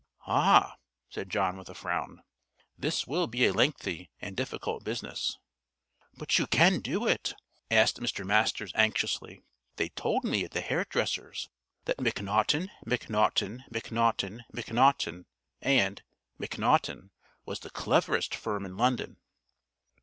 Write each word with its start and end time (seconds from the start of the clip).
"Ha!" 0.21 0.77
said 1.11 1.29
John, 1.29 1.57
with 1.57 1.69
a 1.69 1.75
frown. 1.75 2.23
"This 2.75 3.05
will 3.05 3.27
be 3.27 3.45
a 3.45 3.53
lengthy 3.53 4.09
and 4.19 4.35
difficult 4.35 4.83
business." 4.83 5.37
"But 6.17 6.39
you 6.39 6.47
can 6.47 6.79
do 6.79 7.05
it?" 7.05 7.35
asked 7.69 7.99
Mr. 7.99 8.25
Masters 8.25 8.71
anxiously. 8.73 9.43
"They 9.75 9.89
told 9.89 10.23
me 10.23 10.43
at 10.43 10.53
the 10.53 10.61
hairdresser's 10.61 11.49
that 11.85 12.01
Macnaughton, 12.01 12.71
Macnaughton, 12.83 13.65
Macnaughton, 13.69 14.43
Macnaughton 14.51 15.25
& 15.43 16.39
Macnaughton 16.39 17.11
was 17.45 17.59
the 17.59 17.69
cleverest 17.69 18.33
firm 18.33 18.65
in 18.65 18.77
London." 18.77 19.17